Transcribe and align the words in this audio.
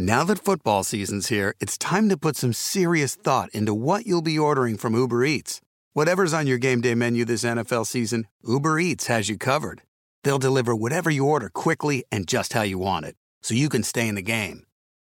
Now 0.00 0.22
that 0.22 0.38
football 0.38 0.84
season's 0.84 1.26
here, 1.26 1.56
it's 1.58 1.76
time 1.76 2.08
to 2.08 2.16
put 2.16 2.36
some 2.36 2.52
serious 2.52 3.16
thought 3.16 3.50
into 3.52 3.74
what 3.74 4.06
you'll 4.06 4.22
be 4.22 4.38
ordering 4.38 4.78
from 4.78 4.94
Uber 4.94 5.24
Eats. 5.24 5.60
Whatever's 5.92 6.32
on 6.32 6.46
your 6.46 6.56
game 6.56 6.80
day 6.80 6.94
menu 6.94 7.24
this 7.24 7.42
NFL 7.42 7.84
season, 7.84 8.28
Uber 8.46 8.78
Eats 8.78 9.08
has 9.08 9.28
you 9.28 9.36
covered. 9.36 9.82
They'll 10.22 10.38
deliver 10.38 10.76
whatever 10.76 11.10
you 11.10 11.24
order 11.24 11.48
quickly 11.48 12.04
and 12.12 12.28
just 12.28 12.52
how 12.52 12.62
you 12.62 12.78
want 12.78 13.06
it, 13.06 13.16
so 13.42 13.54
you 13.54 13.68
can 13.68 13.82
stay 13.82 14.06
in 14.06 14.14
the 14.14 14.22
game. 14.22 14.64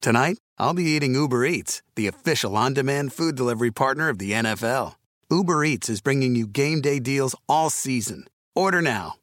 Tonight, 0.02 0.40
I'll 0.58 0.74
be 0.74 0.84
eating 0.84 1.16
Uber 1.16 1.46
Eats, 1.46 1.82
the 1.96 2.08
official 2.08 2.58
on 2.58 2.74
demand 2.74 3.14
food 3.14 3.38
delivery 3.38 3.72
partner 3.72 4.10
of 4.10 4.20
the 4.20 4.34
NFL. 4.34 4.96
Uber 5.32 5.64
Eats 5.64 5.88
is 5.88 6.02
bringing 6.02 6.36
you 6.36 6.46
game 6.46 6.82
day 6.82 7.00
deals 7.00 7.38
all 7.48 7.70
season. 7.70 8.26
Order 8.54 8.82
now. 8.82 9.16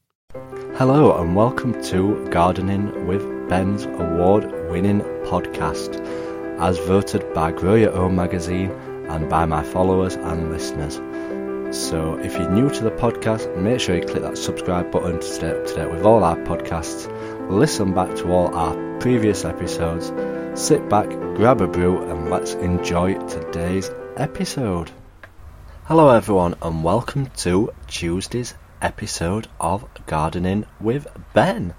Hello, 0.78 1.20
and 1.20 1.36
welcome 1.36 1.82
to 1.82 2.26
Gardening 2.30 3.06
with 3.06 3.39
Ben's 3.50 3.84
award 3.84 4.44
winning 4.70 5.00
podcast, 5.24 5.98
as 6.60 6.78
voted 6.78 7.34
by 7.34 7.50
Grow 7.50 7.74
Your 7.74 7.92
Own 7.94 8.14
magazine 8.14 8.70
and 9.08 9.28
by 9.28 9.44
my 9.44 9.64
followers 9.64 10.14
and 10.14 10.52
listeners. 10.52 11.00
So, 11.76 12.16
if 12.20 12.34
you're 12.34 12.48
new 12.48 12.70
to 12.70 12.84
the 12.84 12.92
podcast, 12.92 13.56
make 13.56 13.80
sure 13.80 13.96
you 13.96 14.04
click 14.04 14.22
that 14.22 14.38
subscribe 14.38 14.92
button 14.92 15.18
to 15.18 15.26
stay 15.26 15.50
up 15.50 15.66
to 15.66 15.74
date 15.74 15.90
with 15.90 16.04
all 16.04 16.22
our 16.22 16.36
podcasts, 16.36 17.10
listen 17.50 17.92
back 17.92 18.14
to 18.18 18.30
all 18.30 18.54
our 18.54 19.00
previous 19.00 19.44
episodes, 19.44 20.12
sit 20.54 20.88
back, 20.88 21.08
grab 21.34 21.60
a 21.60 21.66
brew, 21.66 22.08
and 22.08 22.30
let's 22.30 22.54
enjoy 22.54 23.14
today's 23.26 23.90
episode. 24.16 24.92
Hello, 25.86 26.10
everyone, 26.10 26.54
and 26.62 26.84
welcome 26.84 27.26
to 27.38 27.72
Tuesday's 27.88 28.54
episode 28.80 29.48
of 29.58 29.88
Gardening 30.06 30.66
with 30.80 31.08
Ben. 31.34 31.74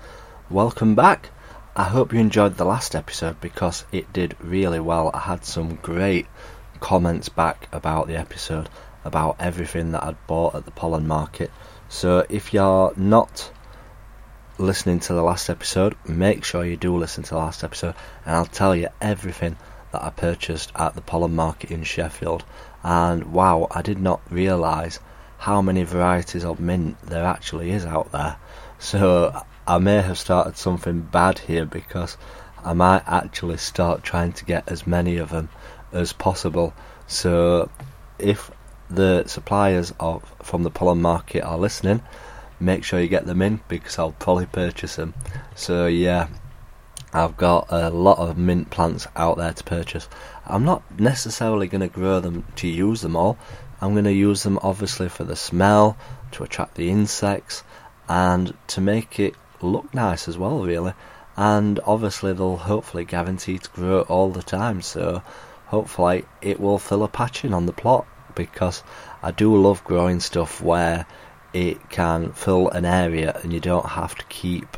Welcome 0.49 0.95
back. 0.95 1.29
I 1.73 1.83
hope 1.85 2.11
you 2.11 2.19
enjoyed 2.19 2.57
the 2.57 2.65
last 2.65 2.95
episode 2.95 3.39
because 3.39 3.85
it 3.93 4.11
did 4.11 4.35
really 4.41 4.81
well. 4.81 5.09
I 5.13 5.19
had 5.19 5.45
some 5.45 5.75
great 5.75 6.27
comments 6.81 7.29
back 7.29 7.69
about 7.71 8.07
the 8.07 8.17
episode, 8.17 8.67
about 9.05 9.37
everything 9.39 9.93
that 9.93 10.03
I'd 10.03 10.27
bought 10.27 10.53
at 10.53 10.65
the 10.65 10.71
pollen 10.71 11.07
market. 11.07 11.49
So 11.87 12.25
if 12.29 12.53
you're 12.53 12.91
not 12.97 13.49
listening 14.57 14.99
to 14.99 15.13
the 15.13 15.23
last 15.23 15.49
episode, 15.49 15.95
make 16.05 16.43
sure 16.43 16.65
you 16.65 16.75
do 16.75 16.97
listen 16.97 17.23
to 17.23 17.29
the 17.29 17.37
last 17.37 17.63
episode, 17.63 17.95
and 18.25 18.35
I'll 18.35 18.45
tell 18.45 18.75
you 18.75 18.89
everything 18.99 19.55
that 19.93 20.03
I 20.03 20.09
purchased 20.09 20.73
at 20.75 20.93
the 20.95 21.01
pollen 21.01 21.35
market 21.35 21.71
in 21.71 21.85
Sheffield. 21.85 22.43
And 22.83 23.31
wow, 23.31 23.69
I 23.71 23.81
did 23.81 23.97
not 23.97 24.19
realise 24.29 24.99
how 25.37 25.61
many 25.61 25.83
varieties 25.83 26.43
of 26.43 26.59
mint 26.59 27.01
there 27.01 27.23
actually 27.23 27.71
is 27.71 27.85
out 27.85 28.11
there. 28.11 28.35
So 28.77 29.41
I 29.71 29.77
may 29.77 30.01
have 30.01 30.17
started 30.17 30.57
something 30.57 30.99
bad 30.99 31.39
here 31.39 31.65
because 31.65 32.17
I 32.61 32.73
might 32.73 33.03
actually 33.07 33.55
start 33.55 34.03
trying 34.03 34.33
to 34.33 34.43
get 34.43 34.69
as 34.69 34.85
many 34.85 35.15
of 35.15 35.29
them 35.29 35.47
as 35.93 36.11
possible. 36.11 36.73
So 37.07 37.69
if 38.19 38.51
the 38.89 39.23
suppliers 39.27 39.93
of 39.97 40.29
from 40.43 40.63
the 40.63 40.71
pollen 40.71 41.01
market 41.01 41.43
are 41.45 41.57
listening, 41.57 42.01
make 42.59 42.83
sure 42.83 42.99
you 42.99 43.07
get 43.07 43.25
them 43.25 43.41
in 43.41 43.61
because 43.69 43.97
I'll 43.97 44.11
probably 44.11 44.45
purchase 44.45 44.97
them. 44.97 45.13
So 45.55 45.87
yeah, 45.87 46.27
I've 47.13 47.37
got 47.37 47.67
a 47.69 47.91
lot 47.91 48.17
of 48.17 48.37
mint 48.37 48.71
plants 48.71 49.07
out 49.15 49.37
there 49.37 49.53
to 49.53 49.63
purchase. 49.63 50.09
I'm 50.45 50.65
not 50.65 50.83
necessarily 50.99 51.69
going 51.69 51.79
to 51.79 51.87
grow 51.87 52.19
them 52.19 52.43
to 52.57 52.67
use 52.67 52.99
them 52.99 53.15
all. 53.15 53.37
I'm 53.79 53.93
going 53.93 54.03
to 54.03 54.11
use 54.11 54.43
them 54.43 54.59
obviously 54.61 55.07
for 55.07 55.23
the 55.23 55.37
smell, 55.37 55.95
to 56.33 56.43
attract 56.43 56.75
the 56.75 56.89
insects, 56.89 57.63
and 58.09 58.53
to 58.67 58.81
make 58.81 59.17
it 59.17 59.33
look 59.65 59.93
nice 59.93 60.27
as 60.27 60.37
well, 60.37 60.63
really. 60.63 60.93
And 61.37 61.79
obviously, 61.85 62.33
they'll 62.33 62.57
hopefully 62.57 63.05
guarantee 63.05 63.57
to 63.57 63.69
grow 63.69 64.01
all 64.01 64.31
the 64.31 64.43
time, 64.43 64.81
so 64.81 65.23
hopefully, 65.67 66.25
it 66.41 66.59
will 66.59 66.79
fill 66.79 67.03
a 67.03 67.07
patching 67.07 67.53
on 67.53 67.65
the 67.65 67.73
plot 67.73 68.05
because 68.35 68.83
I 69.23 69.31
do 69.31 69.55
love 69.55 69.83
growing 69.83 70.19
stuff 70.19 70.61
where 70.61 71.05
it 71.53 71.89
can 71.89 72.31
fill 72.31 72.69
an 72.69 72.85
area 72.85 73.37
and 73.43 73.51
you 73.51 73.59
don't 73.59 73.85
have 73.85 74.15
to 74.15 74.25
keep 74.25 74.77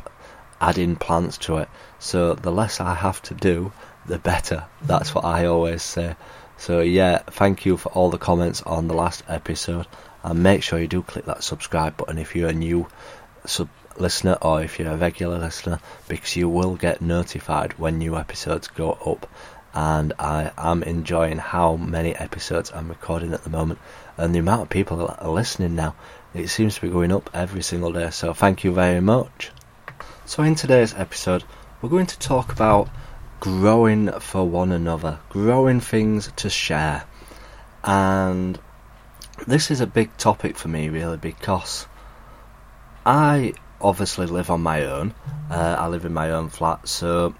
adding 0.60 0.96
plants 0.96 1.38
to 1.38 1.58
it. 1.58 1.68
So 1.98 2.34
the 2.34 2.50
less 2.50 2.80
I 2.80 2.94
have 2.94 3.22
to 3.22 3.34
do, 3.34 3.72
the 4.06 4.18
better. 4.18 4.64
That's 4.82 5.14
what 5.14 5.24
I 5.24 5.46
always 5.46 5.82
say. 5.82 6.16
So 6.56 6.80
yeah, 6.80 7.18
thank 7.18 7.66
you 7.66 7.76
for 7.76 7.90
all 7.90 8.10
the 8.10 8.18
comments 8.18 8.62
on 8.62 8.88
the 8.88 8.94
last 8.94 9.22
episode, 9.28 9.86
and 10.22 10.42
make 10.42 10.62
sure 10.62 10.78
you 10.78 10.88
do 10.88 11.02
click 11.02 11.26
that 11.26 11.42
subscribe 11.42 11.96
button 11.96 12.18
if 12.18 12.34
you're 12.36 12.52
new 12.52 12.86
sub 13.44 13.68
listener 14.00 14.36
or 14.42 14.62
if 14.62 14.78
you're 14.78 14.92
a 14.92 14.96
regular 14.96 15.38
listener, 15.38 15.80
because 16.08 16.36
you 16.36 16.48
will 16.48 16.76
get 16.76 17.00
notified 17.00 17.72
when 17.74 17.98
new 17.98 18.16
episodes 18.16 18.68
go 18.68 18.92
up. 18.92 19.28
And 19.74 20.12
I 20.18 20.52
am 20.56 20.82
enjoying 20.84 21.38
how 21.38 21.76
many 21.76 22.14
episodes 22.14 22.70
I'm 22.72 22.88
recording 22.88 23.32
at 23.32 23.42
the 23.42 23.50
moment, 23.50 23.80
and 24.16 24.34
the 24.34 24.38
amount 24.38 24.62
of 24.62 24.68
people 24.68 24.98
that 24.98 25.20
are 25.20 25.30
listening 25.30 25.74
now. 25.74 25.96
It 26.32 26.48
seems 26.48 26.76
to 26.76 26.80
be 26.80 26.90
going 26.90 27.12
up 27.12 27.28
every 27.34 27.62
single 27.62 27.92
day. 27.92 28.10
So 28.10 28.32
thank 28.32 28.64
you 28.64 28.72
very 28.72 29.00
much. 29.00 29.50
So 30.26 30.42
in 30.42 30.54
today's 30.54 30.94
episode, 30.94 31.44
we're 31.80 31.88
going 31.88 32.06
to 32.06 32.18
talk 32.18 32.52
about 32.52 32.88
growing 33.40 34.10
for 34.20 34.48
one 34.48 34.72
another, 34.72 35.18
growing 35.28 35.80
things 35.80 36.30
to 36.36 36.48
share. 36.48 37.04
And 37.82 38.58
this 39.46 39.70
is 39.70 39.80
a 39.80 39.86
big 39.86 40.16
topic 40.16 40.56
for 40.56 40.68
me, 40.68 40.88
really, 40.88 41.18
because 41.18 41.86
I 43.04 43.54
obviously 43.84 44.26
live 44.26 44.50
on 44.50 44.62
my 44.62 44.84
own. 44.86 45.14
Uh, 45.50 45.76
I 45.78 45.86
live 45.88 46.04
in 46.04 46.14
my 46.14 46.30
own 46.30 46.48
flat, 46.48 46.88
so 46.88 47.34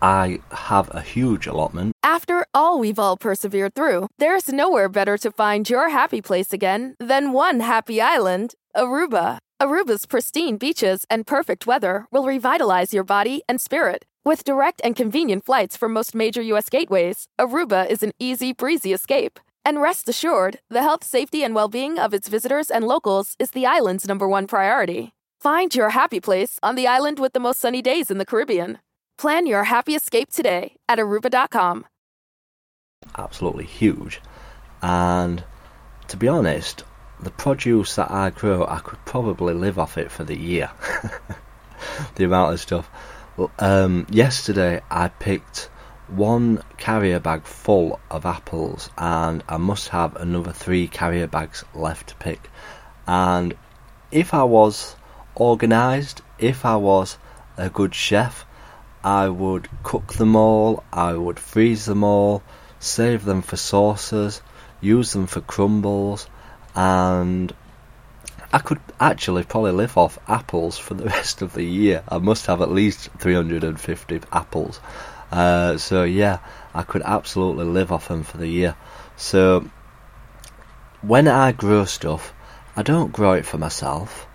I 0.00 0.40
have 0.52 0.88
a 0.94 1.00
huge 1.00 1.46
allotment. 1.46 1.92
After 2.02 2.46
all 2.54 2.78
we've 2.78 2.98
all 2.98 3.16
persevered 3.16 3.74
through, 3.74 4.06
there's 4.18 4.48
nowhere 4.48 4.88
better 4.88 5.18
to 5.18 5.30
find 5.32 5.68
your 5.68 5.88
happy 5.90 6.22
place 6.22 6.52
again 6.52 6.94
than 6.98 7.32
one 7.32 7.60
happy 7.60 8.00
island, 8.00 8.54
Aruba. 8.76 9.38
Aruba's 9.60 10.06
pristine 10.06 10.56
beaches 10.56 11.04
and 11.10 11.26
perfect 11.26 11.66
weather 11.66 12.06
will 12.10 12.24
revitalize 12.24 12.94
your 12.94 13.04
body 13.04 13.42
and 13.48 13.60
spirit. 13.60 14.04
With 14.24 14.44
direct 14.44 14.80
and 14.84 14.94
convenient 14.94 15.44
flights 15.44 15.76
from 15.76 15.92
most 15.92 16.14
major 16.14 16.42
U.S. 16.42 16.68
gateways, 16.68 17.26
Aruba 17.40 17.88
is 17.88 18.02
an 18.02 18.12
easy 18.20 18.52
breezy 18.52 18.92
escape. 18.92 19.40
And 19.64 19.80
rest 19.80 20.08
assured, 20.08 20.58
the 20.68 20.82
health, 20.82 21.04
safety, 21.04 21.44
and 21.44 21.54
well 21.54 21.68
being 21.68 21.98
of 21.98 22.14
its 22.14 22.28
visitors 22.28 22.70
and 22.70 22.84
locals 22.84 23.36
is 23.38 23.52
the 23.52 23.66
island's 23.66 24.08
number 24.08 24.28
one 24.28 24.46
priority. 24.48 25.14
Find 25.42 25.74
your 25.74 25.90
happy 25.90 26.20
place 26.20 26.60
on 26.62 26.76
the 26.76 26.86
island 26.86 27.18
with 27.18 27.32
the 27.32 27.40
most 27.40 27.58
sunny 27.58 27.82
days 27.82 28.12
in 28.12 28.18
the 28.18 28.24
Caribbean. 28.24 28.78
Plan 29.18 29.44
your 29.44 29.64
happy 29.64 29.96
escape 29.96 30.30
today 30.30 30.76
at 30.88 31.00
Aruba.com. 31.00 31.84
Absolutely 33.18 33.64
huge. 33.64 34.20
And 34.82 35.42
to 36.06 36.16
be 36.16 36.28
honest, 36.28 36.84
the 37.20 37.32
produce 37.32 37.96
that 37.96 38.08
I 38.08 38.30
grow, 38.30 38.64
I 38.64 38.78
could 38.78 39.04
probably 39.04 39.52
live 39.52 39.80
off 39.80 39.98
it 39.98 40.12
for 40.12 40.22
the 40.22 40.38
year. 40.38 40.70
the 42.14 42.22
amount 42.22 42.52
of 42.54 42.60
stuff. 42.60 42.88
Um, 43.58 44.06
yesterday, 44.10 44.80
I 44.92 45.08
picked 45.08 45.70
one 46.06 46.62
carrier 46.76 47.18
bag 47.18 47.42
full 47.42 47.98
of 48.12 48.26
apples, 48.26 48.90
and 48.96 49.42
I 49.48 49.56
must 49.56 49.88
have 49.88 50.14
another 50.14 50.52
three 50.52 50.86
carrier 50.86 51.26
bags 51.26 51.64
left 51.74 52.10
to 52.10 52.14
pick. 52.14 52.48
And 53.08 53.56
if 54.12 54.34
I 54.34 54.44
was 54.44 54.94
organised, 55.36 56.22
if 56.38 56.64
I 56.64 56.76
was 56.76 57.18
a 57.56 57.70
good 57.70 57.94
chef, 57.94 58.44
I 59.04 59.28
would 59.28 59.68
cook 59.82 60.14
them 60.14 60.36
all, 60.36 60.84
I 60.92 61.14
would 61.14 61.40
freeze 61.40 61.86
them 61.86 62.04
all, 62.04 62.42
save 62.78 63.24
them 63.24 63.42
for 63.42 63.56
sauces, 63.56 64.42
use 64.80 65.12
them 65.12 65.26
for 65.26 65.40
crumbles, 65.40 66.28
and 66.74 67.52
I 68.52 68.58
could 68.58 68.80
actually 69.00 69.44
probably 69.44 69.72
live 69.72 69.96
off 69.96 70.18
apples 70.28 70.76
for 70.76 70.94
the 70.94 71.04
rest 71.16 71.42
of 71.42 71.54
the 71.54 71.64
year. 71.64 72.02
I 72.08 72.18
must 72.18 72.46
have 72.46 72.60
at 72.60 72.70
least 72.70 73.08
350 73.18 74.20
apples. 74.32 74.80
Uh, 75.30 75.78
so 75.78 76.04
yeah, 76.04 76.38
I 76.74 76.82
could 76.82 77.02
absolutely 77.02 77.64
live 77.64 77.90
off 77.90 78.08
them 78.08 78.22
for 78.22 78.36
the 78.36 78.48
year. 78.48 78.76
So 79.16 79.64
when 81.00 81.26
I 81.26 81.52
grow 81.52 81.86
stuff, 81.86 82.34
I 82.76 82.82
don't 82.82 83.12
grow 83.12 83.32
it 83.32 83.46
for 83.46 83.58
myself. 83.58 84.26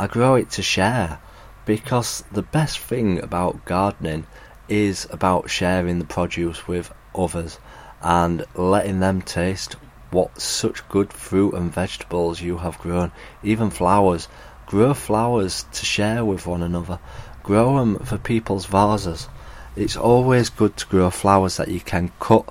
I 0.00 0.06
grow 0.06 0.36
it 0.36 0.48
to 0.52 0.62
share 0.62 1.18
because 1.66 2.24
the 2.32 2.40
best 2.40 2.78
thing 2.78 3.22
about 3.22 3.66
gardening 3.66 4.26
is 4.66 5.06
about 5.10 5.50
sharing 5.50 5.98
the 5.98 6.06
produce 6.06 6.66
with 6.66 6.90
others 7.14 7.58
and 8.00 8.46
letting 8.54 9.00
them 9.00 9.20
taste 9.20 9.76
what 10.10 10.40
such 10.40 10.88
good 10.88 11.12
fruit 11.12 11.52
and 11.52 11.70
vegetables 11.70 12.40
you 12.40 12.56
have 12.56 12.78
grown, 12.78 13.12
even 13.42 13.68
flowers. 13.68 14.26
Grow 14.64 14.94
flowers 14.94 15.66
to 15.74 15.84
share 15.84 16.24
with 16.24 16.46
one 16.46 16.62
another. 16.62 16.98
Grow 17.42 17.76
them 17.76 17.98
for 17.98 18.16
people's 18.16 18.64
vases. 18.64 19.28
It's 19.76 19.98
always 19.98 20.48
good 20.48 20.78
to 20.78 20.86
grow 20.86 21.10
flowers 21.10 21.58
that 21.58 21.68
you 21.68 21.80
can 21.80 22.10
cut 22.18 22.48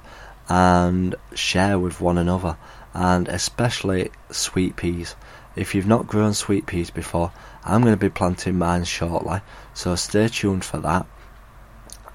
and 0.47 1.15
share 1.33 1.79
with 1.79 1.99
one 1.99 2.19
another, 2.19 2.57
and 2.93 3.27
especially 3.27 4.11
sweet 4.29 4.75
peas. 4.75 5.15
If 5.59 5.75
you've 5.75 5.85
not 5.85 6.07
grown 6.07 6.33
sweet 6.33 6.67
peas 6.67 6.89
before, 6.89 7.33
I'm 7.65 7.81
going 7.81 7.91
to 7.91 7.97
be 7.97 8.09
planting 8.09 8.57
mine 8.57 8.85
shortly, 8.85 9.41
so 9.73 9.93
stay 9.95 10.29
tuned 10.29 10.63
for 10.63 10.77
that. 10.77 11.05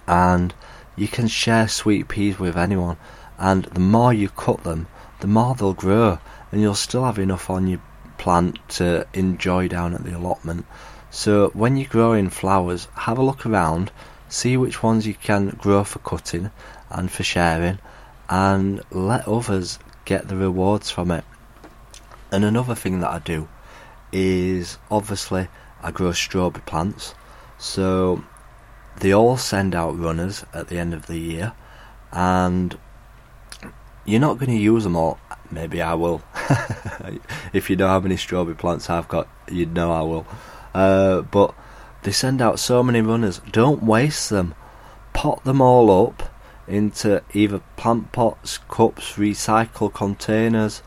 And 0.08 0.54
you 0.96 1.08
can 1.08 1.28
share 1.28 1.68
sweet 1.68 2.08
peas 2.08 2.38
with 2.38 2.56
anyone, 2.56 2.96
and 3.36 3.64
the 3.64 3.80
more 3.80 4.14
you 4.14 4.30
cut 4.30 4.64
them, 4.64 4.86
the 5.20 5.26
more 5.26 5.54
they'll 5.54 5.74
grow, 5.74 6.20
and 6.50 6.62
you'll 6.62 6.74
still 6.74 7.04
have 7.04 7.18
enough 7.18 7.50
on 7.50 7.68
your 7.68 7.82
plant 8.16 8.66
to 8.80 9.06
enjoy 9.12 9.68
down 9.68 9.92
at 9.92 10.04
the 10.04 10.16
allotment. 10.16 10.64
So 11.10 11.50
when 11.50 11.76
you're 11.76 11.86
growing 11.86 12.30
flowers, 12.30 12.88
have 12.94 13.18
a 13.18 13.22
look 13.22 13.44
around, 13.44 13.92
see 14.30 14.56
which 14.56 14.82
ones 14.82 15.06
you 15.06 15.12
can 15.12 15.50
grow 15.50 15.84
for 15.84 15.98
cutting 15.98 16.50
and 16.88 17.12
for 17.12 17.24
sharing, 17.24 17.78
and 18.30 18.80
let 18.90 19.28
others 19.28 19.78
get 20.06 20.28
the 20.28 20.36
rewards 20.36 20.90
from 20.90 21.10
it. 21.10 21.24
And 22.34 22.44
another 22.44 22.74
thing 22.74 22.98
that 22.98 23.10
I 23.10 23.20
do 23.20 23.46
is 24.10 24.78
obviously 24.90 25.46
I 25.80 25.92
grow 25.92 26.10
strawberry 26.10 26.64
plants, 26.66 27.14
so 27.58 28.24
they 28.98 29.14
all 29.14 29.36
send 29.36 29.72
out 29.72 29.96
runners 29.96 30.44
at 30.52 30.66
the 30.66 30.76
end 30.80 30.94
of 30.94 31.06
the 31.06 31.16
year, 31.16 31.52
and 32.10 32.76
you're 34.04 34.20
not 34.20 34.40
going 34.40 34.50
to 34.50 34.56
use 34.56 34.82
them 34.82 34.96
all. 34.96 35.20
Maybe 35.48 35.80
I 35.80 35.94
will. 35.94 36.22
if 37.52 37.70
you 37.70 37.76
know 37.76 37.86
how 37.86 38.00
many 38.00 38.16
strawberry 38.16 38.56
plants 38.56 38.90
I've 38.90 39.06
got, 39.06 39.28
you'd 39.48 39.72
know 39.72 39.92
I 39.92 40.02
will. 40.02 40.26
Uh, 40.74 41.20
but 41.20 41.54
they 42.02 42.10
send 42.10 42.42
out 42.42 42.58
so 42.58 42.82
many 42.82 43.00
runners. 43.00 43.40
Don't 43.52 43.84
waste 43.84 44.28
them. 44.30 44.56
Pot 45.12 45.44
them 45.44 45.60
all 45.60 46.08
up 46.08 46.34
into 46.66 47.22
either 47.32 47.60
plant 47.76 48.10
pots, 48.10 48.58
cups, 48.58 49.12
recycle 49.12 49.94
containers, 49.94 50.82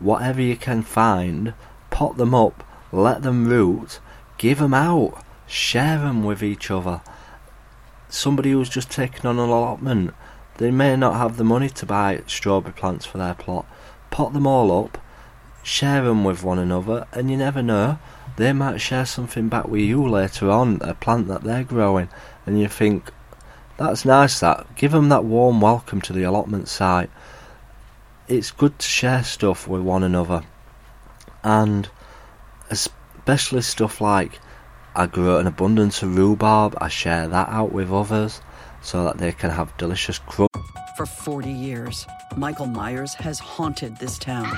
whatever 0.00 0.42
you 0.42 0.56
can 0.56 0.82
find. 0.82 1.54
Pot 1.90 2.16
them 2.16 2.34
up, 2.34 2.64
let 2.92 3.22
them 3.22 3.46
root, 3.46 4.00
give 4.38 4.58
them 4.58 4.74
out, 4.74 5.22
share 5.46 5.98
them 5.98 6.24
with 6.24 6.42
each 6.42 6.70
other. 6.70 7.02
Somebody 8.08 8.52
who's 8.52 8.68
just 8.68 8.90
taken 8.90 9.26
on 9.26 9.38
an 9.38 9.48
allotment, 9.48 10.14
they 10.56 10.70
may 10.70 10.96
not 10.96 11.14
have 11.14 11.36
the 11.36 11.44
money 11.44 11.68
to 11.68 11.86
buy 11.86 12.22
strawberry 12.26 12.72
plants 12.72 13.06
for 13.06 13.18
their 13.18 13.34
plot. 13.34 13.66
Pot 14.10 14.32
them 14.32 14.46
all 14.46 14.84
up, 14.84 14.98
share 15.62 16.02
them 16.02 16.24
with 16.24 16.42
one 16.42 16.58
another, 16.58 17.06
and 17.12 17.30
you 17.30 17.36
never 17.36 17.62
know, 17.62 17.98
they 18.36 18.52
might 18.52 18.80
share 18.80 19.06
something 19.06 19.48
back 19.48 19.68
with 19.68 19.82
you 19.82 20.06
later 20.08 20.50
on, 20.50 20.78
a 20.82 20.94
plant 20.94 21.28
that 21.28 21.42
they're 21.42 21.64
growing, 21.64 22.08
and 22.46 22.58
you 22.58 22.68
think, 22.68 23.10
that's 23.76 24.04
nice 24.04 24.40
that. 24.40 24.74
Give 24.76 24.92
them 24.92 25.08
that 25.08 25.24
warm 25.24 25.60
welcome 25.60 26.00
to 26.02 26.12
the 26.12 26.22
allotment 26.22 26.68
site. 26.68 27.10
It's 28.30 28.52
good 28.52 28.78
to 28.78 28.86
share 28.86 29.24
stuff 29.24 29.66
with 29.66 29.80
one 29.80 30.04
another. 30.04 30.42
And 31.42 31.90
especially 32.70 33.62
stuff 33.62 34.00
like 34.00 34.38
I 34.94 35.08
grow 35.08 35.38
an 35.38 35.48
abundance 35.48 36.00
of 36.04 36.16
rhubarb, 36.16 36.78
I 36.80 36.86
share 36.86 37.26
that 37.26 37.48
out 37.48 37.72
with 37.72 37.90
others 37.90 38.40
so 38.82 39.02
that 39.02 39.18
they 39.18 39.32
can 39.32 39.50
have 39.50 39.76
delicious 39.78 40.20
crumbs. 40.20 40.79
For 41.00 41.06
40 41.06 41.50
years, 41.50 42.06
Michael 42.36 42.66
Myers 42.66 43.14
has 43.14 43.38
haunted 43.38 43.96
this 43.96 44.18
town. 44.18 44.54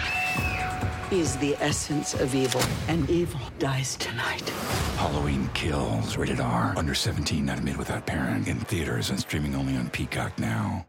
He 1.08 1.20
is 1.20 1.36
the 1.36 1.54
essence 1.60 2.14
of 2.14 2.34
evil, 2.34 2.60
and 2.88 3.08
evil 3.08 3.38
dies 3.60 3.94
tonight. 3.94 4.48
Halloween 4.96 5.48
Kills, 5.54 6.16
rated 6.16 6.40
R. 6.40 6.74
Under 6.76 6.96
17, 6.96 7.46
not 7.46 7.58
admitted 7.58 7.78
without 7.78 8.06
parent. 8.06 8.48
In 8.48 8.58
theaters 8.58 9.08
and 9.08 9.20
streaming 9.20 9.54
only 9.54 9.76
on 9.76 9.88
Peacock 9.90 10.36
now. 10.36 10.84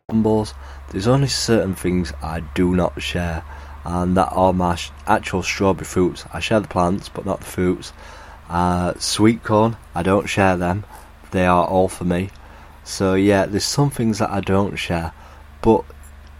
There's 0.89 1.05
only 1.05 1.27
certain 1.27 1.75
things 1.75 2.11
I 2.23 2.39
do 2.55 2.73
not 2.75 2.99
share, 2.99 3.43
and 3.85 4.17
that 4.17 4.29
are 4.31 4.53
my 4.53 4.79
actual 5.05 5.43
strawberry 5.43 5.85
fruits. 5.85 6.25
I 6.33 6.39
share 6.39 6.61
the 6.61 6.67
plants, 6.67 7.09
but 7.09 7.27
not 7.27 7.41
the 7.41 7.45
fruits. 7.45 7.93
Uh, 8.49 8.95
sweet 8.97 9.43
corn, 9.43 9.77
I 9.93 10.01
don't 10.01 10.25
share 10.25 10.57
them. 10.57 10.83
They 11.29 11.45
are 11.45 11.67
all 11.67 11.89
for 11.89 12.05
me. 12.05 12.31
So 12.83 13.13
yeah, 13.13 13.45
there's 13.45 13.63
some 13.63 13.91
things 13.91 14.17
that 14.17 14.31
I 14.31 14.41
don't 14.41 14.77
share, 14.77 15.13
but 15.63 15.83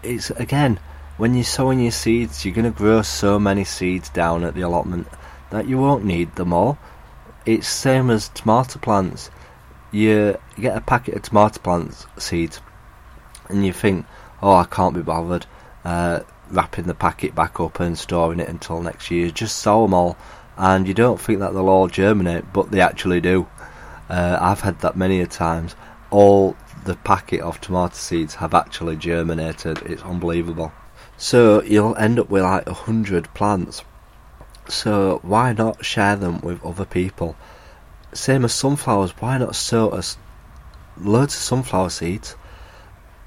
it's 0.04 0.30
again 0.30 0.78
when 1.16 1.34
you're 1.34 1.44
sowing 1.44 1.80
your 1.80 1.92
seeds, 1.92 2.44
you're 2.44 2.54
going 2.54 2.70
to 2.70 2.76
grow 2.76 3.02
so 3.02 3.38
many 3.38 3.64
seeds 3.64 4.08
down 4.08 4.42
at 4.44 4.54
the 4.54 4.62
allotment 4.62 5.06
that 5.50 5.68
you 5.68 5.78
won't 5.78 6.04
need 6.04 6.34
them 6.34 6.52
all. 6.52 6.76
It's 7.46 7.68
same 7.68 8.10
as 8.10 8.28
tomato 8.30 8.78
plants. 8.80 9.30
You 9.92 10.38
get 10.58 10.76
a 10.76 10.80
packet 10.80 11.14
of 11.14 11.22
tomato 11.22 11.60
plants 11.60 12.06
seeds, 12.18 12.60
and 13.48 13.64
you 13.64 13.72
think, 13.72 14.06
"Oh, 14.42 14.54
I 14.54 14.64
can't 14.64 14.94
be 14.94 15.02
bothered 15.02 15.46
uh, 15.84 16.20
wrapping 16.50 16.86
the 16.86 16.94
packet 16.94 17.34
back 17.34 17.60
up 17.60 17.78
and 17.78 17.96
storing 17.96 18.40
it 18.40 18.48
until 18.48 18.82
next 18.82 19.10
year." 19.10 19.30
Just 19.30 19.58
sow 19.58 19.82
them 19.82 19.94
all, 19.94 20.16
and 20.56 20.88
you 20.88 20.94
don't 20.94 21.20
think 21.20 21.38
that 21.38 21.52
they'll 21.52 21.68
all 21.68 21.86
germinate, 21.86 22.52
but 22.52 22.72
they 22.72 22.80
actually 22.80 23.20
do. 23.20 23.46
Uh, 24.10 24.36
I've 24.40 24.62
had 24.62 24.80
that 24.80 24.96
many 24.96 25.20
a 25.20 25.26
times. 25.26 25.76
All 26.10 26.56
the 26.84 26.96
packet 26.96 27.40
of 27.40 27.60
tomato 27.60 27.94
seeds 27.94 28.36
have 28.36 28.54
actually 28.54 28.96
germinated. 28.96 29.82
It's 29.82 30.02
unbelievable. 30.02 30.72
So 31.16 31.62
you'll 31.62 31.96
end 31.96 32.18
up 32.18 32.30
with 32.30 32.42
like 32.42 32.66
a 32.66 32.74
hundred 32.74 33.32
plants. 33.34 33.82
So 34.68 35.20
why 35.22 35.52
not 35.52 35.84
share 35.84 36.16
them 36.16 36.40
with 36.40 36.64
other 36.64 36.84
people? 36.84 37.36
Same 38.12 38.44
as 38.44 38.54
sunflowers, 38.54 39.12
why 39.20 39.38
not 39.38 39.56
sow 39.56 39.90
us 39.90 40.16
loads 40.96 41.34
of 41.34 41.40
sunflower 41.40 41.90
seeds, 41.90 42.36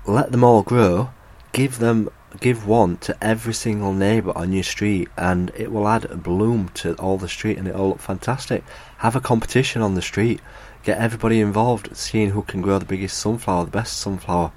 let 0.05 0.31
them 0.31 0.43
all 0.43 0.63
grow, 0.63 1.09
give 1.51 1.79
them 1.79 2.09
give 2.39 2.67
one 2.67 2.97
to 2.97 3.17
every 3.23 3.53
single 3.53 3.93
neighbour 3.93 4.31
on 4.37 4.51
your 4.51 4.63
street 4.63 5.07
and 5.17 5.51
it 5.55 5.71
will 5.71 5.87
add 5.87 6.05
a 6.05 6.15
bloom 6.15 6.69
to 6.69 6.93
all 6.95 7.17
the 7.17 7.27
street 7.27 7.57
and 7.57 7.67
it'll 7.67 7.89
look 7.89 7.99
fantastic. 7.99 8.63
Have 8.97 9.15
a 9.15 9.21
competition 9.21 9.81
on 9.81 9.95
the 9.95 10.01
street. 10.01 10.39
Get 10.87 10.99
everybody 10.99 11.41
involved, 11.41 11.97
seeing 11.97 12.29
who 12.29 12.43
can 12.43 12.61
grow 12.61 12.79
the 12.79 12.85
biggest 12.85 13.17
sunflower, 13.17 13.65
the 13.65 13.71
best 13.71 13.99
sunflower. 13.99 14.53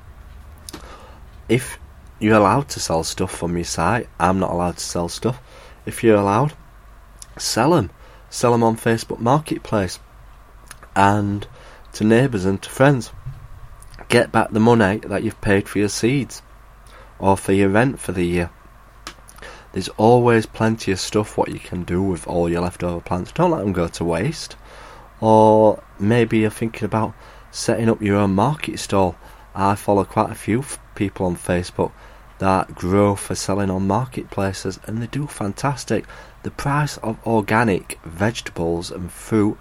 If 1.49 1.77
you're 2.21 2.37
allowed 2.37 2.69
to 2.69 2.79
sell 2.79 3.03
stuff 3.03 3.35
from 3.35 3.57
your 3.57 3.65
site. 3.65 4.09
I'm 4.21 4.39
not 4.39 4.53
allowed 4.53 4.77
to 4.77 4.85
sell 4.85 5.09
stuff. 5.09 5.43
If 5.87 6.05
you're 6.05 6.19
allowed, 6.19 6.53
sell 7.37 7.71
them. 7.71 7.91
Sell 8.29 8.53
them 8.53 8.63
on 8.63 8.77
Facebook 8.77 9.19
Marketplace 9.19 9.99
and 10.95 11.49
to 11.95 12.05
neighbours 12.05 12.45
and 12.45 12.63
to 12.63 12.71
friends. 12.71 13.11
Get 14.09 14.31
back 14.31 14.51
the 14.51 14.61
money 14.61 14.99
that 14.99 15.25
you've 15.25 15.41
paid 15.41 15.69
for 15.69 15.81
your 15.81 15.89
seeds 15.89 16.43
or 17.19 17.37
for 17.37 17.53
your 17.53 17.71
rent 17.71 17.99
for 17.99 18.13
the 18.13 18.25
year. 18.25 18.51
There's 19.73 19.89
always 19.97 20.47
plenty 20.47 20.93
of 20.93 21.01
stuff 21.01 21.37
what 21.37 21.49
you 21.49 21.59
can 21.59 21.83
do 21.83 22.01
with 22.01 22.29
all 22.29 22.49
your 22.49 22.61
leftover 22.61 23.01
plants. 23.01 23.33
Don't 23.33 23.51
let 23.51 23.59
them 23.59 23.73
go 23.73 23.89
to 23.89 24.05
waste. 24.05 24.55
Or 25.21 25.83
maybe 25.99 26.39
you're 26.39 26.51
thinking 26.51 26.85
about 26.85 27.15
setting 27.51 27.89
up 27.89 28.03
your 28.03 28.17
own 28.17 28.35
market 28.35 28.79
stall. 28.79 29.17
I 29.55 29.75
follow 29.75 30.05
quite 30.05 30.31
a 30.31 30.35
few 30.37 30.65
people 30.95 31.27
on 31.27 31.37
Facebook 31.37 31.93
that 32.39 32.75
grow 32.75 33.15
for 33.15 33.35
selling 33.35 33.71
on 33.71 33.87
marketplaces 33.87 34.81
and 34.85 35.03
they 35.03 35.07
do 35.07 35.27
fantastic. 35.27 36.07
The 36.43 36.51
price 36.51 36.97
of 36.99 37.19
organic 37.27 38.01
vegetables 38.05 38.91
and 38.91 39.13
fruit 39.13 39.59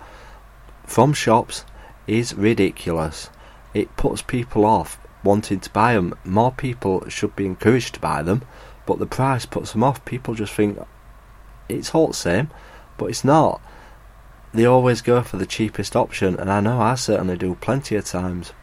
from 0.85 1.13
shops 1.13 1.65
is 2.07 2.33
ridiculous. 2.33 3.29
It 3.73 3.95
puts 3.97 4.21
people 4.21 4.65
off 4.65 4.99
wanting 5.23 5.59
to 5.59 5.69
buy 5.71 5.93
them. 5.93 6.15
More 6.23 6.51
people 6.51 7.07
should 7.09 7.35
be 7.35 7.45
encouraged 7.45 7.95
to 7.95 7.99
buy 7.99 8.23
them, 8.23 8.43
but 8.85 8.99
the 8.99 9.05
price 9.05 9.45
puts 9.45 9.73
them 9.73 9.83
off. 9.83 10.05
People 10.05 10.33
just 10.33 10.53
think 10.53 10.79
it's 11.67 11.93
all 11.93 12.07
the 12.07 12.13
same, 12.13 12.49
but 12.97 13.07
it's 13.07 13.23
not. 13.23 13.61
They 14.53 14.65
always 14.65 15.01
go 15.01 15.21
for 15.21 15.37
the 15.37 15.45
cheapest 15.45 15.95
option, 15.95 16.35
and 16.39 16.51
I 16.51 16.59
know 16.59 16.81
I 16.81 16.95
certainly 16.95 17.37
do 17.37 17.55
plenty 17.55 17.95
of 17.95 18.05
times. 18.05 18.53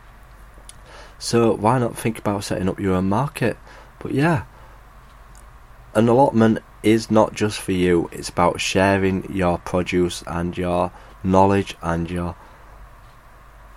So 1.19 1.55
why 1.55 1.79
not 1.79 1.97
think 1.97 2.19
about 2.19 2.45
setting 2.45 2.69
up 2.69 2.81
your 2.81 2.95
own 2.95 3.09
market? 3.09 3.57
But 4.01 4.13
yeah, 4.13 4.45
an 5.95 6.09
allotment 6.09 6.59
is 6.83 7.11
not 7.11 7.35
just 7.35 7.61
for 7.61 7.73
you, 7.73 8.09
it's 8.13 8.29
about 8.29 8.61
sharing 8.61 9.33
your 9.33 9.59
produce 9.59 10.23
and 10.27 10.57
your 10.57 10.93
knowledge 11.23 11.77
and 11.83 12.11
your 12.11 12.37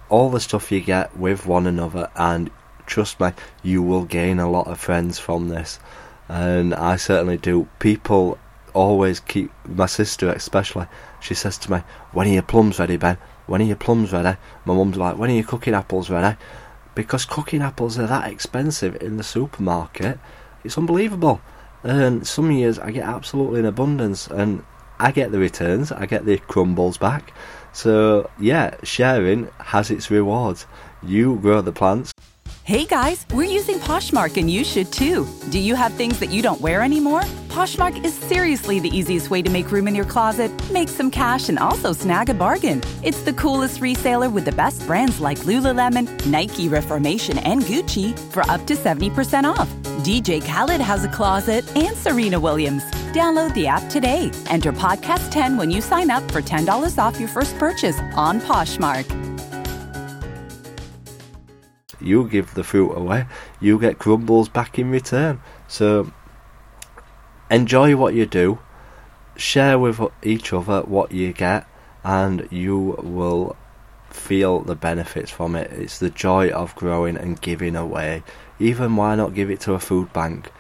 all 0.10 0.30
the 0.30 0.40
stuff 0.40 0.72
you 0.72 0.80
get 0.80 1.16
with 1.16 1.46
one 1.46 1.68
another 1.68 2.10
and 2.16 2.50
trust 2.86 3.20
me 3.20 3.32
you 3.62 3.82
will 3.82 4.06
gain 4.06 4.40
a 4.40 4.50
lot 4.50 4.68
of 4.68 4.80
friends 4.80 5.20
from 5.20 5.50
this 5.50 5.80
and 6.28 6.74
I 6.74 6.96
certainly 6.96 7.38
do 7.38 7.68
people 7.78 8.40
always 8.74 9.20
keep 9.20 9.52
my 9.66 9.86
sister 9.86 10.30
especially 10.30 10.88
she 11.20 11.34
says 11.34 11.58
to 11.58 11.72
me 11.72 11.80
when 12.12 12.28
are 12.28 12.34
your 12.34 12.42
plums 12.42 12.80
ready 12.80 12.98
Ben 12.98 13.18
when 13.48 13.62
are 13.62 13.66
your 13.66 13.76
plums 13.76 14.12
ready 14.12 14.38
my 14.66 14.74
mum's 14.74 14.98
like 14.98 15.18
when 15.18 15.30
are 15.30 15.34
your 15.34 15.44
cooking 15.44 15.74
apples 15.74 16.10
ready 16.10 16.38
because 17.00 17.24
cooking 17.24 17.62
apples 17.62 17.98
are 17.98 18.08
that 18.08 18.30
expensive 18.30 19.02
in 19.02 19.16
the 19.16 19.24
supermarket. 19.24 20.20
It's 20.66 20.78
unbelievable. 20.78 21.40
And 21.82 22.28
some 22.28 22.52
years 22.52 22.78
I 22.78 22.92
get 22.92 23.08
absolutely 23.08 23.62
in 23.62 23.66
abundance, 23.66 24.28
and 24.28 24.64
I 25.00 25.12
get 25.12 25.32
the 25.32 25.40
returns, 25.40 25.94
I 25.94 26.06
get 26.08 26.26
the 26.26 26.38
crumbles 26.38 26.98
back. 26.98 27.32
So, 27.72 28.30
yeah, 28.38 28.76
sharing 28.84 29.48
has 29.60 29.90
its 29.90 30.12
rewards. 30.12 30.66
You 31.02 31.38
grow 31.38 31.62
the 31.62 31.72
plants. 31.72 32.12
Hey 32.70 32.86
guys, 32.86 33.26
we're 33.34 33.50
using 33.50 33.80
Poshmark 33.80 34.38
and 34.38 34.48
you 34.48 34.64
should 34.64 34.94
too. 34.94 35.28
Do 35.50 35.58
you 35.58 35.74
have 35.74 35.92
things 35.94 36.20
that 36.20 36.30
you 36.30 36.44
don't 36.44 36.62
wear 36.62 36.84
anymore? 36.84 37.22
Poshmark 37.48 38.06
is 38.06 38.14
seriously 38.14 38.80
the 38.80 38.96
easiest 38.96 39.32
way 39.32 39.42
to 39.42 39.50
make 39.50 39.72
room 39.72 39.88
in 39.88 39.96
your 39.96 40.06
closet, 40.06 40.52
make 40.70 40.88
some 40.88 41.10
cash, 41.10 41.50
and 41.50 41.58
also 41.58 41.94
snag 41.94 42.30
a 42.30 42.34
bargain. 42.36 42.84
It's 43.02 43.24
the 43.24 43.34
coolest 43.34 43.82
reseller 43.82 44.32
with 44.32 44.46
the 44.46 44.52
best 44.52 44.86
brands 44.86 45.20
like 45.20 45.40
Lululemon, 45.40 46.24
Nike, 46.28 46.70
Reformation, 46.70 47.40
and 47.40 47.64
Gucci 47.64 48.16
for 48.32 48.48
up 48.52 48.68
to 48.68 48.76
70% 48.76 49.46
off. 49.46 49.68
DJ 50.06 50.40
Khaled 50.40 50.80
has 50.80 51.04
a 51.04 51.10
closet 51.10 51.66
and 51.76 51.98
Serena 51.98 52.40
Williams. 52.40 52.84
Download 53.14 53.52
the 53.56 53.66
app 53.66 53.90
today. 53.90 54.30
Enter 54.46 54.72
podcast 54.72 55.32
10 55.32 55.58
when 55.58 55.72
you 55.72 55.82
sign 55.82 56.12
up 56.12 56.30
for 56.30 56.40
$10 56.40 57.00
off 57.00 57.20
your 57.20 57.30
first 57.30 57.58
purchase 57.58 58.00
on 58.16 58.40
Poshmark. 58.40 59.19
You 62.02 62.28
give 62.28 62.54
the 62.54 62.64
fruit 62.64 62.92
away, 62.92 63.26
you 63.60 63.80
get 63.80 64.00
crumbles 64.00 64.50
back 64.50 64.80
in 64.80 64.90
return. 64.90 65.42
So 65.68 66.12
enjoy 67.50 67.96
what 67.96 68.14
you 68.14 68.26
do, 68.26 68.60
share 69.36 69.78
with 69.80 70.00
each 70.24 70.54
other 70.54 70.82
what 70.82 71.12
you 71.12 71.34
get, 71.34 71.68
and 72.04 72.48
you 72.52 72.98
will 73.02 73.56
feel 74.10 74.62
the 74.62 74.76
benefits 74.76 75.32
from 75.32 75.56
it. 75.56 75.72
It's 75.72 76.00
the 76.00 76.10
joy 76.10 76.50
of 76.50 76.76
growing 76.76 77.18
and 77.18 77.40
giving 77.40 77.76
away. 77.76 78.24
Even 78.60 78.96
why 78.96 79.16
not 79.16 79.34
give 79.34 79.50
it 79.50 79.62
to 79.62 79.74
a 79.74 79.80
food 79.80 80.12
bank? 80.14 80.52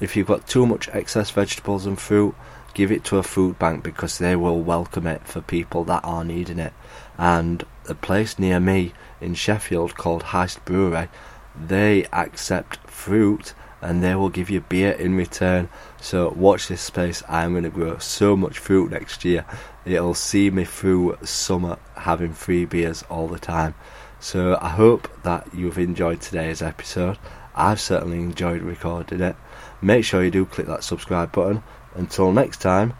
If 0.00 0.16
you've 0.16 0.26
got 0.26 0.46
too 0.46 0.66
much 0.66 0.88
excess 0.88 1.30
vegetables 1.30 1.86
and 1.86 1.98
fruit, 1.98 2.34
give 2.74 2.90
it 2.90 3.04
to 3.04 3.18
a 3.18 3.22
food 3.22 3.58
bank 3.58 3.84
because 3.84 4.18
they 4.18 4.34
will 4.34 4.60
welcome 4.60 5.06
it 5.06 5.26
for 5.26 5.40
people 5.40 5.84
that 5.84 6.04
are 6.04 6.24
needing 6.24 6.58
it. 6.58 6.72
And 7.18 7.64
a 7.88 7.94
place 7.94 8.38
near 8.38 8.60
me 8.60 8.92
in 9.20 9.34
Sheffield 9.34 9.94
called 9.94 10.24
Heist 10.24 10.64
Brewery, 10.64 11.08
they 11.54 12.04
accept 12.12 12.78
fruit 12.88 13.54
and 13.80 14.02
they 14.02 14.14
will 14.14 14.28
give 14.28 14.48
you 14.48 14.60
beer 14.60 14.92
in 14.92 15.16
return. 15.16 15.68
So 16.00 16.30
watch 16.30 16.68
this 16.68 16.80
space. 16.80 17.22
I'm 17.28 17.52
going 17.52 17.64
to 17.64 17.70
grow 17.70 17.98
so 17.98 18.36
much 18.36 18.58
fruit 18.58 18.90
next 18.92 19.24
year. 19.24 19.44
It'll 19.84 20.14
see 20.14 20.50
me 20.50 20.64
through 20.64 21.18
summer 21.24 21.78
having 21.96 22.32
free 22.32 22.64
beers 22.64 23.02
all 23.10 23.26
the 23.26 23.40
time. 23.40 23.74
So 24.20 24.56
I 24.60 24.68
hope 24.68 25.10
that 25.24 25.52
you've 25.52 25.78
enjoyed 25.78 26.20
today's 26.20 26.62
episode. 26.62 27.18
I've 27.56 27.80
certainly 27.80 28.18
enjoyed 28.18 28.62
recording 28.62 29.20
it. 29.20 29.36
Make 29.82 30.04
sure 30.04 30.22
you 30.22 30.30
do 30.30 30.46
click 30.46 30.68
that 30.68 30.84
subscribe 30.84 31.32
button. 31.32 31.64
Until 31.94 32.32
next 32.32 32.62
time, 32.62 32.94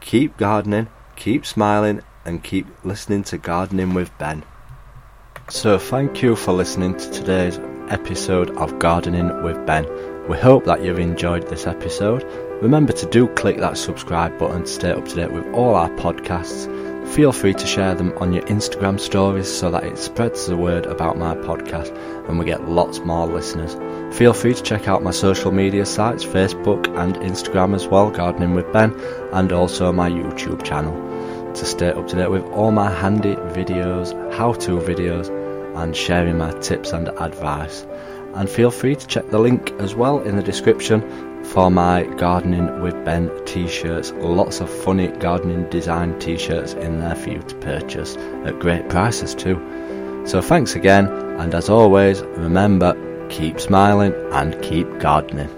keep 0.00 0.36
gardening, 0.36 0.88
keep 1.16 1.46
smiling, 1.46 2.02
and 2.28 2.44
keep 2.44 2.66
listening 2.84 3.24
to 3.24 3.38
Gardening 3.38 3.94
with 3.94 4.16
Ben. 4.18 4.44
So, 5.48 5.78
thank 5.78 6.22
you 6.22 6.36
for 6.36 6.52
listening 6.52 6.94
to 6.98 7.10
today's 7.10 7.58
episode 7.88 8.50
of 8.58 8.78
Gardening 8.78 9.42
with 9.42 9.64
Ben. 9.66 9.86
We 10.28 10.36
hope 10.36 10.66
that 10.66 10.84
you've 10.84 10.98
enjoyed 10.98 11.48
this 11.48 11.66
episode. 11.66 12.22
Remember 12.60 12.92
to 12.92 13.06
do 13.06 13.28
click 13.28 13.56
that 13.58 13.78
subscribe 13.78 14.38
button 14.38 14.64
to 14.64 14.68
stay 14.68 14.90
up 14.90 15.08
to 15.08 15.14
date 15.14 15.32
with 15.32 15.46
all 15.54 15.74
our 15.74 15.88
podcasts. 15.90 16.68
Feel 17.14 17.32
free 17.32 17.54
to 17.54 17.66
share 17.66 17.94
them 17.94 18.12
on 18.18 18.34
your 18.34 18.42
Instagram 18.42 19.00
stories 19.00 19.50
so 19.50 19.70
that 19.70 19.84
it 19.84 19.96
spreads 19.96 20.46
the 20.46 20.56
word 20.58 20.84
about 20.84 21.16
my 21.16 21.34
podcast 21.34 21.96
and 22.28 22.38
we 22.38 22.44
get 22.44 22.68
lots 22.68 22.98
more 22.98 23.26
listeners. 23.26 23.74
Feel 24.14 24.34
free 24.34 24.52
to 24.52 24.62
check 24.62 24.86
out 24.86 25.02
my 25.02 25.12
social 25.12 25.50
media 25.50 25.86
sites, 25.86 26.26
Facebook 26.26 26.86
and 26.98 27.14
Instagram 27.16 27.74
as 27.74 27.86
well, 27.88 28.10
Gardening 28.10 28.52
with 28.52 28.70
Ben, 28.74 28.92
and 29.32 29.50
also 29.50 29.90
my 29.92 30.10
YouTube 30.10 30.62
channel 30.62 31.08
to 31.58 31.66
stay 31.66 31.90
up 31.90 32.06
to 32.08 32.16
date 32.16 32.30
with 32.30 32.44
all 32.46 32.70
my 32.70 32.90
handy 32.90 33.34
videos, 33.34 34.12
how 34.34 34.52
to 34.52 34.78
videos, 34.78 35.28
and 35.76 35.96
sharing 35.96 36.38
my 36.38 36.52
tips 36.60 36.92
and 36.92 37.08
advice. 37.08 37.86
And 38.34 38.48
feel 38.48 38.70
free 38.70 38.96
to 38.96 39.06
check 39.06 39.28
the 39.30 39.38
link 39.38 39.72
as 39.78 39.94
well 39.94 40.20
in 40.20 40.36
the 40.36 40.42
description 40.42 41.44
for 41.44 41.70
my 41.70 42.04
Gardening 42.16 42.82
with 42.82 43.04
Ben 43.04 43.30
t 43.46 43.66
shirts. 43.68 44.12
Lots 44.16 44.60
of 44.60 44.68
funny 44.68 45.08
gardening 45.08 45.68
design 45.70 46.18
t 46.18 46.36
shirts 46.36 46.74
in 46.74 47.00
there 47.00 47.14
for 47.14 47.30
you 47.30 47.40
to 47.40 47.54
purchase 47.56 48.16
at 48.16 48.58
great 48.58 48.88
prices 48.88 49.34
too. 49.34 49.56
So 50.26 50.42
thanks 50.42 50.74
again, 50.74 51.06
and 51.40 51.54
as 51.54 51.70
always, 51.70 52.20
remember 52.22 52.94
keep 53.30 53.60
smiling 53.60 54.14
and 54.32 54.60
keep 54.62 54.98
gardening. 54.98 55.57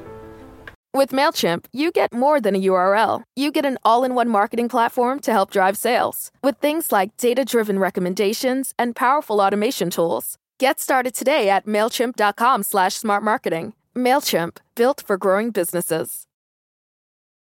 With 0.92 1.11
MailChimp, 1.11 1.66
you 1.70 1.92
get 1.92 2.12
more 2.12 2.40
than 2.40 2.56
a 2.56 2.62
URL. 2.64 3.23
You 3.37 3.52
get 3.52 3.64
an 3.64 3.78
all 3.85 4.02
in 4.02 4.16
one 4.16 4.28
marketing 4.28 4.68
platform 4.68 5.20
to 5.20 5.30
help 5.30 5.52
drive 5.52 5.78
sales 5.78 6.32
with 6.42 6.56
things 6.56 6.90
like 6.90 7.16
data 7.16 7.44
driven 7.44 7.78
recommendations 7.78 8.75
and 8.76 8.97
powerful 8.97 9.40
automation 9.40 9.90
tools. 9.90 10.37
Get 10.59 10.80
started 10.80 11.14
today 11.14 11.49
at 11.49 11.64
MailChimp.com 11.64 12.64
slash 12.64 12.94
smart 12.94 13.23
marketing. 13.23 13.75
MailChimp, 13.97 14.56
built 14.75 15.04
for 15.06 15.16
growing 15.16 15.52
businesses. 15.52 16.26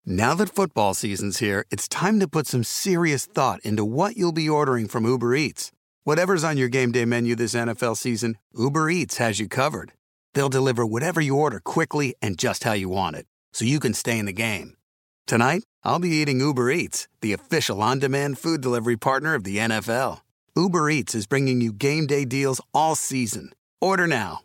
Now 0.05 0.33
that 0.35 0.55
football 0.55 0.93
season's 0.93 1.39
here, 1.39 1.65
it's 1.69 1.89
time 1.89 2.21
to 2.21 2.29
put 2.29 2.47
some 2.47 2.63
serious 2.63 3.25
thought 3.25 3.59
into 3.65 3.83
what 3.83 4.15
you'll 4.15 4.31
be 4.31 4.47
ordering 4.47 4.87
from 4.87 5.03
Uber 5.03 5.35
Eats. 5.35 5.73
Whatever's 6.05 6.45
on 6.45 6.57
your 6.57 6.69
game 6.69 6.93
day 6.93 7.03
menu 7.03 7.35
this 7.35 7.53
NFL 7.53 7.97
season, 7.97 8.37
Uber 8.57 8.89
Eats 8.89 9.17
has 9.17 9.41
you 9.41 9.49
covered. 9.49 9.91
They'll 10.35 10.49
deliver 10.49 10.85
whatever 10.85 11.21
you 11.21 11.35
order 11.37 11.59
quickly 11.59 12.13
and 12.21 12.37
just 12.37 12.65
how 12.65 12.73
you 12.73 12.89
want 12.89 13.15
it, 13.15 13.25
so 13.53 13.65
you 13.65 13.79
can 13.79 13.93
stay 13.95 14.19
in 14.19 14.27
the 14.27 14.33
game. 14.33 14.77
Tonight, 15.25 15.63
I'll 15.83 15.97
be 15.97 16.09
eating 16.09 16.39
Uber 16.39 16.69
Eats, 16.69 17.07
the 17.21 17.33
official 17.33 17.81
on 17.81 17.97
demand 17.97 18.37
food 18.37 18.61
delivery 18.61 18.97
partner 18.97 19.33
of 19.33 19.43
the 19.43 19.57
NFL. 19.57 20.19
Uber 20.55 20.89
Eats 20.89 21.15
is 21.15 21.25
bringing 21.25 21.61
you 21.61 21.73
game 21.73 22.05
day 22.05 22.25
deals 22.25 22.61
all 22.73 22.95
season. 22.95 23.53
Order 23.81 24.07
now 24.07 24.41